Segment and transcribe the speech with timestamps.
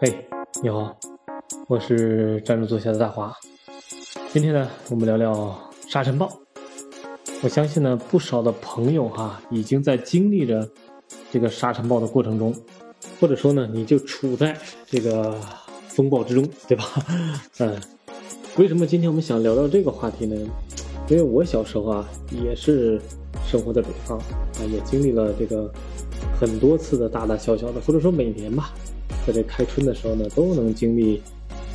[0.00, 0.28] 嘿，
[0.62, 0.94] 你好，
[1.66, 3.34] 我是站着坐下的大华。
[4.30, 5.58] 今天呢，我们聊聊
[5.88, 6.30] 沙尘暴。
[7.42, 10.68] 我相信呢，不少的朋友哈，已经在经历着
[11.32, 12.54] 这个沙尘暴的过程中，
[13.18, 14.54] 或者说呢，你就处在
[14.86, 15.34] 这个
[15.88, 16.84] 风暴之中，对吧？
[17.60, 17.80] 嗯，
[18.58, 20.36] 为什么今天我们想聊聊这个话题呢？
[21.08, 23.00] 因为我小时候啊，也是
[23.46, 25.72] 生活在北方啊，也经历了这个
[26.38, 28.72] 很多次的大大小小的，或者说每年吧，
[29.26, 31.20] 在这开春的时候呢，都能经历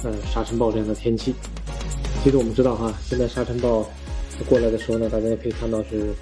[0.04, 1.34] 呃沙尘暴这样的天气。
[2.24, 3.86] 其实我们知道哈，现在沙尘暴
[4.48, 6.14] 过来的时候呢，大家也可以看到是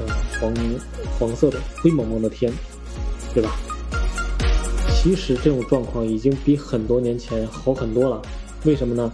[0.00, 0.06] 呃
[0.40, 0.54] 黄
[1.18, 2.52] 黄色的灰蒙蒙的天，
[3.34, 3.56] 对吧？
[4.94, 8.22] 其实这种状况已经比很多年前好很多了。
[8.64, 9.12] 为什么呢？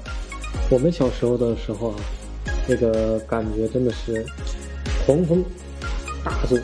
[0.70, 1.96] 我们小时候的时候啊。
[2.68, 4.24] 那个感觉真的是
[5.04, 5.44] 狂风
[6.24, 6.56] 大作，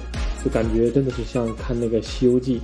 [0.44, 2.60] 就感觉真的是像看那个《西游记》，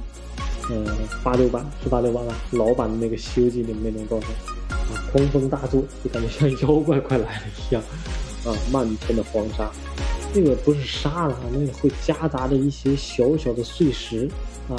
[0.73, 0.85] 呃，
[1.23, 4.29] 八六版是八六版吧，老版的那个《西游记》里面那种状态
[4.71, 7.83] 啊，狂风大作，就感觉像妖怪快来了一样
[8.45, 9.71] 啊，漫天的黄沙，
[10.35, 14.29] 那个不是沙了，那个会夹杂着一些小小的碎石
[14.69, 14.77] 啊，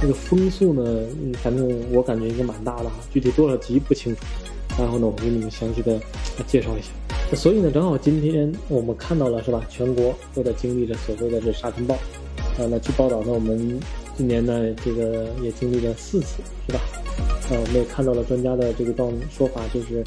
[0.00, 1.02] 那个风速呢，
[1.42, 4.22] 反正我感觉应该蛮大的哈，具体多少级不清楚，
[4.78, 6.00] 然后呢，我给你们详细的
[6.46, 6.88] 介绍一下。
[7.36, 9.62] 所以呢，正好今天我们看到了，是吧？
[9.68, 11.94] 全国都在经历着所谓的这沙尘暴，
[12.58, 13.78] 呃，那去报道呢，我们
[14.16, 16.80] 今年呢，这个也经历了四次，是吧？
[17.50, 20.02] 呃，我们也看到了专家的这个状说法，就是，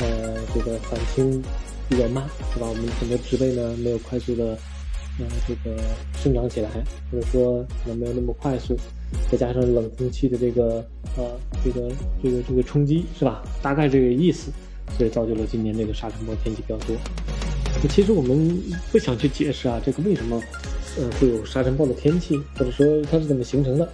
[0.00, 1.42] 呃，这个反清
[1.88, 2.66] 比较慢，是吧？
[2.68, 4.56] 我们很多植被呢没有快速的，
[5.18, 5.76] 呃，这个
[6.22, 6.68] 生长起来，
[7.10, 8.76] 或者说可能没有那么快速，
[9.32, 10.84] 再加上冷空气的这个，
[11.16, 11.24] 呃，
[11.64, 11.90] 这个
[12.22, 13.42] 这个这个冲击，是吧？
[13.62, 14.52] 大概这个意思。
[14.98, 16.94] 所以造就了今年这个沙尘暴天气比较多。
[17.82, 20.40] 那其实我们不想去解释啊，这个为什么，
[20.96, 23.88] 呃，会有沙尘暴的天气，或者说它是怎么形成的。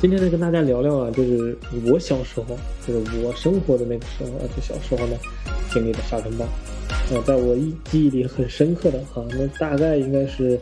[0.00, 5.16] 今天呢，跟大家聊聊啊，就是我小时候，就是我生活的那个时候，就小时候呢，
[5.72, 6.46] 经历的沙尘暴。
[7.10, 10.58] 呃，在我忆记忆里很深刻的哈，那大概应该是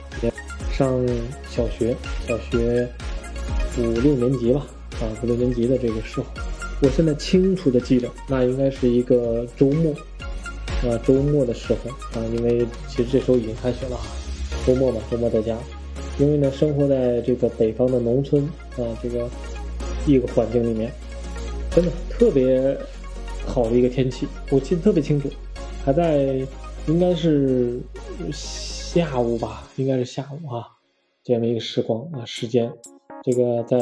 [0.73, 1.05] 上
[1.51, 1.95] 小学，
[2.27, 2.89] 小学
[3.79, 4.67] 五六年级吧，
[5.01, 6.27] 啊，五六年级的这个时候。
[6.83, 9.93] 我现在清楚的记得，那应该是一个周末，
[10.83, 11.91] 啊，周末的时候
[12.21, 14.05] 啊，因为其实这时候已经开学了哈，
[14.67, 15.57] 周末嘛，周末在家，
[16.19, 18.43] 因为呢，生活在这个北方的农村
[18.77, 19.29] 啊，这个
[20.07, 20.91] 一个环境里面，
[21.71, 22.77] 真的特别
[23.47, 25.29] 好的一个天气，我记得特别清楚，
[25.85, 26.47] 还在
[26.87, 27.79] 应该是
[28.33, 30.67] 下午吧，应该是下午啊，
[31.23, 32.73] 这样的一个时光啊时间。
[33.23, 33.79] 这个在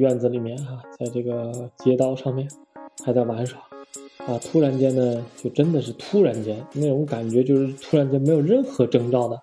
[0.00, 2.48] 院子里面啊，在这个街道上面
[3.04, 3.60] 还在玩耍，
[4.26, 9.40] 啊，突然间呢，就真的是突然间那种感觉，就是突然间没有任何征兆的，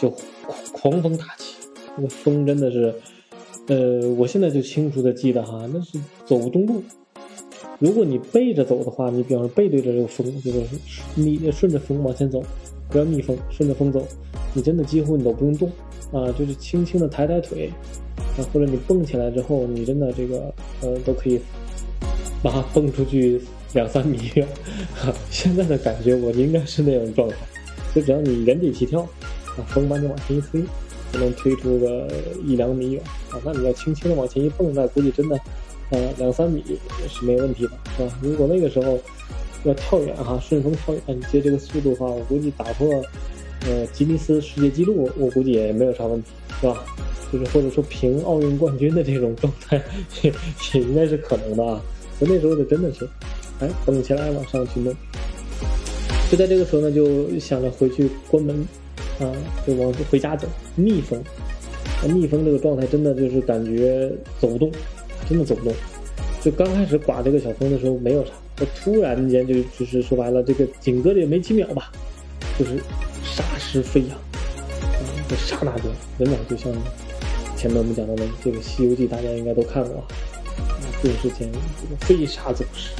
[0.00, 0.08] 就
[0.72, 1.54] 狂风大起，
[1.96, 2.94] 那个风真的是，
[3.66, 6.82] 呃，我现在就清楚的记得哈，那是走不动路。
[7.78, 10.60] 如果你背着走的话，你比方说背对着这个风，就是
[11.14, 12.42] 逆顺着风往前走，
[12.90, 14.06] 不要逆风，顺着风走，
[14.54, 15.70] 你真的几乎你都不用动
[16.12, 17.70] 啊，就是轻轻的抬抬腿。
[18.36, 21.40] 啊或者你蹦起来之后，你真的这个呃都可以，
[22.40, 23.40] 把它蹦出去
[23.74, 24.46] 两三米远。
[25.28, 27.36] 现在的感觉我应该是那种状态，
[27.92, 29.04] 就只要你原地起跳，
[29.66, 30.62] 风把你往前一推，
[31.12, 32.08] 就能推出个
[32.44, 33.02] 一两米远。
[33.30, 35.38] 啊，那你要轻轻的往前一蹦，那估计真的，
[35.90, 36.64] 呃，两三米
[37.08, 38.18] 是没问题的，是吧？
[38.22, 38.98] 如果那个时候
[39.64, 43.02] 要跳远哈，顺风跳远，你接这个速度的话，我估计打破
[43.66, 46.30] 呃吉尼斯世界纪录，我估计也没有啥问题，
[46.60, 46.84] 是吧？
[47.30, 49.82] 就是或者说评奥运冠军的这种状态，
[50.22, 50.32] 也
[50.72, 51.80] 也应该是可能的啊。
[52.18, 53.06] 所以那时候就真的是，
[53.60, 54.94] 哎，蹦起来往上去弄。
[56.30, 58.66] 就在这个时候呢，就想着回去关门，
[59.20, 59.32] 啊，
[59.66, 61.22] 就往回家走，逆风。
[62.06, 64.70] 逆风这个状态真的就是感觉走不动，
[65.28, 65.74] 真的走不动。
[66.42, 68.32] 就刚开始刮这个小风的时候没有啥，
[68.76, 71.90] 突然间就就是说白了，这个紧隔着也没几秒吧，
[72.58, 72.78] 就是
[73.24, 76.72] 沙石飞扬，啊，这刹那间，真的就像。
[77.56, 80.06] 前面我们讲到的这个《西游记》，大家应该都看过啊。
[81.02, 82.90] 就是之前这个飞沙走石，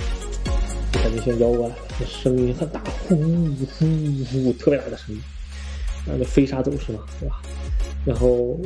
[0.92, 1.70] 就感觉像妖怪，
[2.00, 3.86] 那声音很大，呼呼
[4.32, 5.20] 呼，特别大的声音。
[6.06, 7.40] 啊，那飞沙走石嘛，对吧？
[8.04, 8.58] 然后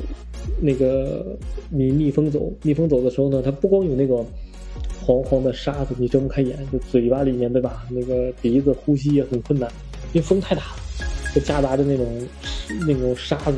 [0.61, 1.37] 那个
[1.71, 4.17] 你逆风走，逆风走的时候呢，它不光有那个
[5.05, 7.85] 黄黄的沙子，你睁不开眼，就嘴巴里面对吧？
[7.91, 9.71] 那个鼻子呼吸也很困难，
[10.13, 10.77] 因为风太大了，
[11.35, 12.07] 就夹杂着那种
[12.87, 13.55] 那种沙子。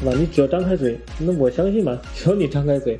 [0.00, 0.12] 是吧？
[0.16, 2.96] 你只要张开嘴，那我相信嘛，只要你张开嘴，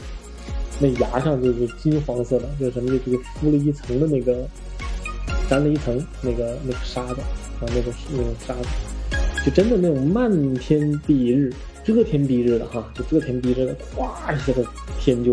[0.81, 4.45] 那牙上就是金黄色的，就什么，就就敷了一层的那个，
[5.49, 7.21] 粘了一层那个那个沙子
[7.61, 8.67] 啊，那种那种沙子，
[9.49, 11.51] 就真的那种漫天蔽日，
[11.83, 14.63] 遮天蔽日的哈，就遮天蔽日的，咵一下子
[15.01, 15.33] 天就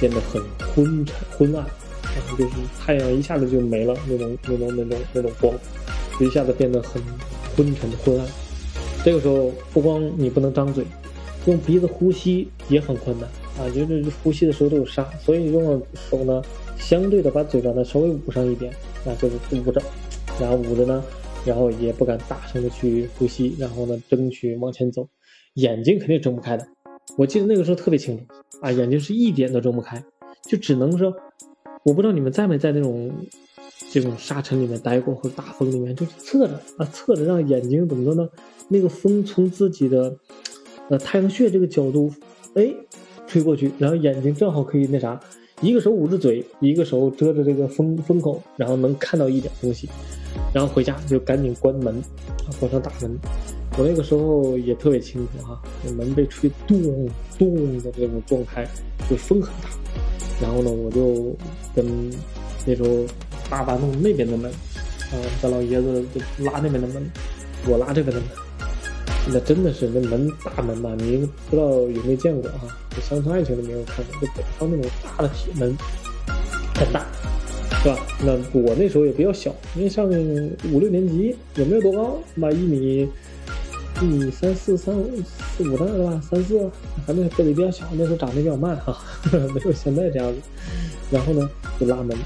[0.00, 0.40] 变得很
[0.74, 1.62] 昏沉昏暗，
[2.04, 5.52] 然后就是太阳一下子就没了那种那种那种那种光，
[6.18, 7.02] 就一下子变得很
[7.54, 8.26] 昏沉昏暗。
[9.04, 10.82] 这个时候不光你不能张嘴，
[11.44, 13.28] 用鼻子呼吸也很困难
[13.58, 16.42] 啊，就是呼吸的时候都有沙，所以用手呢，
[16.78, 18.72] 相对的把嘴巴呢稍微捂上一点，
[19.04, 19.82] 啊，就是捂着，
[20.40, 21.04] 然后捂着呢。
[21.44, 25.08] 然后也不敢大声的去呼吸，然后呢，争取往前走，
[25.54, 26.66] 眼睛肯定睁不开的。
[27.16, 28.24] 我记得那个时候特别清楚
[28.60, 30.02] 啊，眼睛是一点都睁不开，
[30.46, 31.14] 就只能说，
[31.84, 33.10] 我不知道你们在没在那种
[33.90, 38.28] 这种沙尘里面待过，或者大风里面，就是侧着啊，侧着让眼睛怎么着呢？
[38.68, 40.14] 那个风从自己的
[40.90, 42.12] 呃太阳穴这个角度，
[42.54, 42.74] 哎，
[43.26, 45.18] 吹过去，然后眼睛正好可以那啥，
[45.60, 49.88] 一个手捂着嘴，一个手遮着这个风风口，然后能看到一点东西。
[50.54, 52.00] 然后回家就赶紧关门，
[52.60, 53.18] 关上大门。
[53.76, 57.08] 我那个时候也特别清楚哈，那门被吹咚
[57.38, 58.66] 咚的这种撞开，
[59.10, 59.68] 就风很大。
[60.40, 61.36] 然后呢，我就
[61.74, 61.84] 跟
[62.64, 63.04] 那时候
[63.50, 67.10] 爸爸弄那边的门，啊，咱老爷子就拉那边的门，
[67.66, 68.47] 我拉这边的门。
[69.30, 70.94] 那真的是那门大门嘛？
[70.98, 72.60] 你不知道有没有见过啊？
[72.90, 75.76] 就乡村爱情里面有看过，就北方那种大的铁门，
[76.74, 77.06] 很大。
[77.80, 77.96] 是吧？
[78.24, 80.04] 那我那时候也比较小，因为上
[80.72, 82.50] 五六年级也没有多高，吧？
[82.50, 83.08] 一米
[84.02, 84.92] 一米三四三
[85.56, 86.20] 四五的是吧？
[86.28, 86.68] 三四
[87.06, 88.98] 还没个子比较小，那时候长得比较慢哈，
[89.30, 90.40] 没有现在这样子。
[91.08, 91.48] 然后呢，
[91.78, 92.16] 就拉门，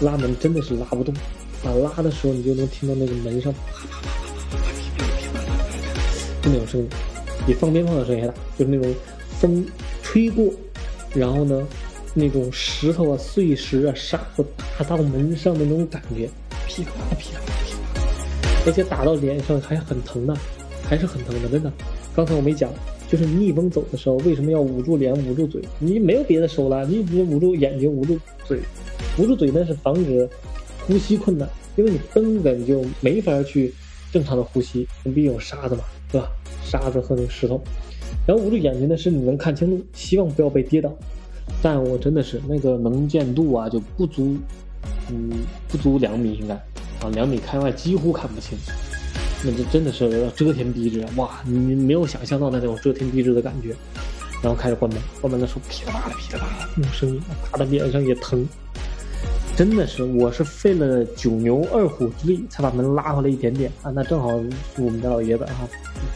[0.00, 1.14] 拉门真的是拉不动，
[1.64, 4.29] 啊，拉的时候你就能听到那个门上啪啪啪
[6.50, 6.88] 那种声音，
[7.46, 8.94] 比放鞭炮的声音还大，就是那种
[9.38, 9.64] 风
[10.02, 10.52] 吹过，
[11.14, 11.66] 然后呢。
[12.12, 16.28] 那种石头啊、碎石啊、沙子打到门上的那种感觉，
[16.66, 18.00] 噼啪噼啪噼啪，
[18.66, 20.36] 而且打到脸上还很疼呢，
[20.82, 21.72] 还是很疼的，真的。
[22.12, 22.68] 刚才我没讲，
[23.08, 25.62] 就是逆风走的时候，为什么要捂住脸、捂住嘴？
[25.78, 28.58] 你没有别的手了，你只捂住眼睛、捂住嘴，
[29.16, 30.28] 捂住嘴那是防止
[30.88, 33.72] 呼吸困难，因为你根本就没法去
[34.10, 36.28] 正常的呼吸，你毕竟有沙子嘛，对吧？
[36.64, 37.60] 沙子和那个石头。
[38.26, 40.92] 然后捂住眼睛呢，是你能看清路，希望不要被跌倒。
[41.62, 44.36] 但我真的是那个能见度啊，就不足，
[45.10, 45.30] 嗯，
[45.68, 48.56] 不足两米应该，啊，两米开外几乎看不清，
[49.44, 51.40] 那这真的是遮天蔽日哇！
[51.44, 53.74] 你没有想象到那种遮天蔽日的感觉。
[54.42, 57.20] 然后开始关门，关门的时候噼里啪啦噼里啪啦那种声音，
[57.52, 58.46] 打的脸上也疼。
[59.60, 63.92] 真的是，我是费了九牛二虎之力才把门拉回来一点点啊！
[63.94, 64.28] 那正好
[64.78, 65.68] 我们家老爷子哈，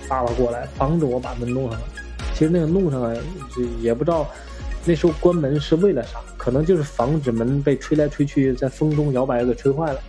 [0.08, 1.86] 爸爸过来帮着我把门弄上了。
[2.32, 3.20] 其实那个弄上来，
[3.82, 4.26] 也不知道。
[4.86, 6.20] 那时候关门是为了啥？
[6.38, 10.00] 可能就是防止门被吹来吹去，在风中摇摆给吹坏了。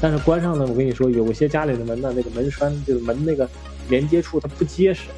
[0.00, 3.50] 但是关上了，我跟你说，有些家里的门呢，那个门栓就是门那个
[3.88, 5.08] 连接处它不结实，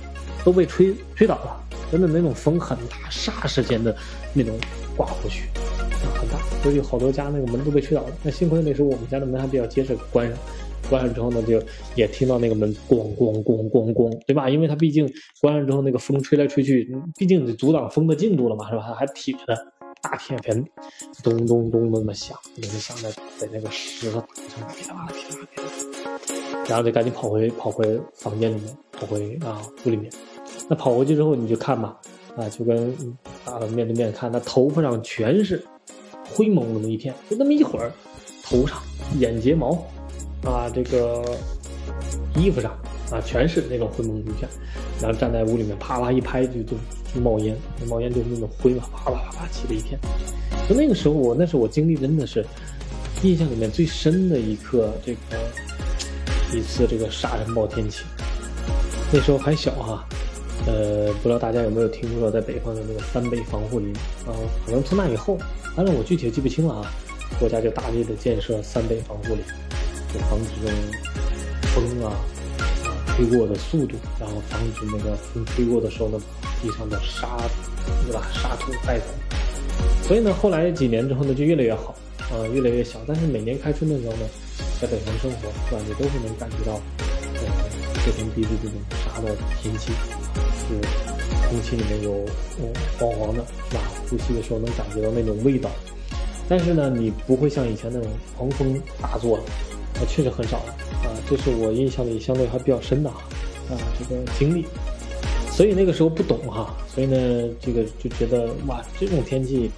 [0.42, 1.62] 都被吹吹倒了。
[1.92, 3.94] 真的那种风很大，霎时间的
[4.32, 4.58] 那种
[4.96, 5.50] 刮过去，
[6.08, 8.10] 很大，所以好多家那个门都被吹倒了。
[8.22, 10.36] 那幸亏那时候我们家的门还比较结实，关上。
[10.88, 11.62] 关上之后呢，就
[11.94, 14.50] 也听到那个门咣咣咣咣咣，对吧？
[14.50, 15.08] 因为它毕竟
[15.40, 18.82] 关上之后，那个风吹来吹去，毕竟得阻挡风的进度了嘛，是吧？
[18.98, 19.54] 还铁的
[20.02, 20.64] 大铁门，
[21.22, 24.28] 咚咚咚那么响，那么响在在那个石头上
[24.74, 30.10] 噼里啪啦噼里啪啦，然后就赶紧跑回跑回房间里面，跑回啊屋里面。
[30.66, 31.96] 那跑回去之后，你就看吧，
[32.36, 32.92] 啊，就跟
[33.44, 35.62] 大的面对面看，那头发上全是
[36.32, 37.92] 灰蒙蒙的一片，就那么一会儿，
[38.42, 38.80] 头上
[39.18, 39.84] 眼睫毛。
[40.42, 41.22] 啊，这个
[42.34, 42.72] 衣服上
[43.10, 44.48] 啊，全是那种灰蒙蒙一片，
[44.98, 46.74] 然后站在屋里面，啪啦一拍就就
[47.20, 47.54] 冒烟，
[47.86, 50.00] 冒烟就是那种灰嘛，啪啪啪啪起了一片。
[50.66, 52.42] 就那个时候，我那是我经历真的是
[53.22, 55.18] 印象里面最深的一刻，这个
[56.56, 58.02] 一次这个沙尘暴天气。
[59.12, 60.08] 那时候还小哈，
[60.70, 63.92] 呃，不知道大家有没有听说过，在北方的那个三倍防护林
[64.24, 64.30] 啊？
[64.64, 65.36] 可能从那以后，
[65.74, 66.92] 反正我具体记不清了啊。
[67.40, 69.38] 国家就大力的建设三倍防护林。
[70.12, 70.76] 就防止这种
[71.72, 72.10] 风啊
[72.84, 76.20] 啊吹过的速度，然后防止那个风吹过的时候呢，
[76.60, 77.38] 地上的沙，
[78.06, 78.26] 对吧？
[78.32, 79.04] 沙土带走。
[80.02, 81.94] 所以呢，后来几年之后呢，就越来越好，
[82.32, 82.98] 啊，越来越小。
[83.06, 84.22] 但是每年开春的时候呢，
[84.80, 85.80] 在北方生活，是吧？
[85.86, 86.72] 你都是能感觉到，
[87.34, 87.40] 呃，
[88.04, 89.92] 这天地的这种沙的天气，
[90.70, 92.24] 就空气里面有
[92.98, 93.82] 黄黄的，是吧？
[94.08, 95.68] 呼吸的时候能感觉到那种味道。
[96.48, 99.40] 但是呢，你不会像以前那种狂风大作。
[99.94, 100.72] 啊，确实很少了
[101.04, 103.16] 啊，这是我印象里相对还比较深的啊，
[103.68, 104.64] 啊，这个经历，
[105.50, 109.70] 所以那个时候不懂哈，所以呢，这个就觉得哇，这种天气，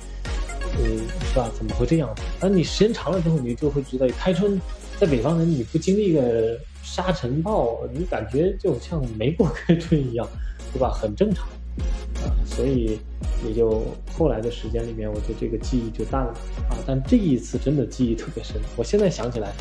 [0.79, 1.51] 嗯，是吧？
[1.57, 2.23] 怎么会这样子？
[2.39, 4.61] 但你时间长了之后，你就会知道，开春
[5.01, 10.29] 在北方人你不经历个沙尘暴，你感觉就像没过开春一样，
[10.73, 10.91] 对吧？
[10.91, 11.47] 很正常
[12.25, 12.99] 啊，所以
[13.47, 13.85] 也就
[14.17, 16.33] 后来的时间里面，我就这个记忆就淡了
[16.71, 16.77] 啊。
[16.87, 19.53] 但这一次真的记忆特别深，我现在想起来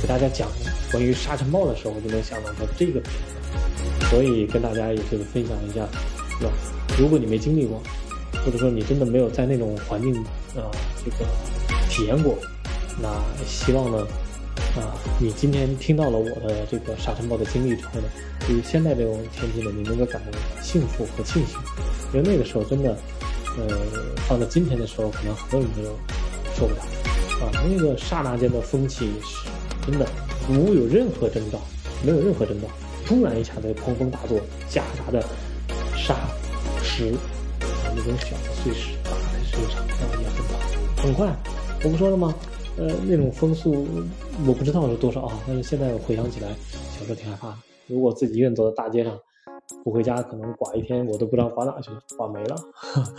[0.00, 0.48] 给大家讲
[0.90, 3.12] 关于沙尘暴的时候，我就能想到它这个片
[4.00, 5.86] 段，所以跟大家也是分享一下，
[6.38, 6.50] 是吧？
[6.98, 7.82] 如果你没经历过，
[8.44, 10.14] 或者说你真的没有在那种环境
[10.54, 10.70] 啊
[11.04, 11.26] 这个
[11.90, 12.38] 体验过，
[13.02, 13.08] 那
[13.44, 14.06] 希望呢。
[14.76, 18.08] 啊，你今天听到了我的这个沙尘暴的经历之后呢，
[18.46, 21.58] 对于现在这种天气呢，你能够感到幸福和庆幸，
[22.12, 22.96] 因为那个时候真的，
[23.56, 23.76] 呃，
[24.28, 25.82] 放到今天的时候，可能很多人都
[26.54, 26.80] 受不了。
[27.40, 29.48] 啊，那个刹那间的风起是
[29.86, 30.06] 真的
[30.48, 31.60] 无有任何征兆，
[32.04, 32.68] 没有任何征兆，
[33.06, 35.24] 突然一下子狂风大作，夹杂的
[35.96, 36.14] 沙
[36.82, 37.12] 石
[37.60, 41.32] 啊那种小的碎石打在身上，啊也很大，很快，
[41.84, 42.34] 我不说了吗？
[42.76, 43.86] 呃，那种风速
[44.46, 46.48] 我不知道是多少啊，但是现在回想起来，
[46.96, 47.56] 小时候挺害怕的。
[47.86, 49.18] 如果自己一个人走在大街上，
[49.82, 52.56] 不回家，可能刮一天我都不知道刮哪去了，刮没了。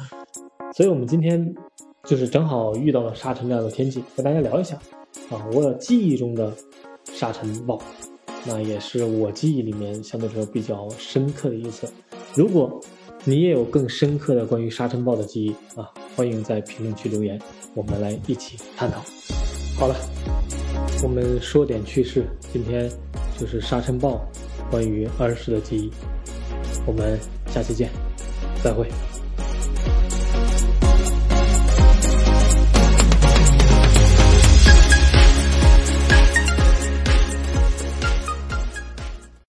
[0.73, 1.53] 所以，我们今天
[2.05, 4.75] 就是正好遇到了沙尘这样的天气，跟大家聊一下
[5.29, 6.53] 啊，我记忆中的
[7.11, 7.79] 沙尘暴，
[8.45, 11.88] 那也是我记忆里面相对来说比较深刻的一次。
[12.33, 12.79] 如果
[13.25, 17.39] 你也有更深刻的关于沙尘暴的记忆啊，欢迎在评论区留言，
[17.75, 19.01] 我们来一起探讨。
[19.77, 19.95] 好了，
[21.01, 22.25] 我们说点趣事。
[22.51, 22.89] 今天
[23.39, 24.21] 就是沙尘暴，
[24.69, 25.91] 关于儿时的记忆。
[26.86, 27.89] 我们下期见，
[28.63, 28.88] 再会。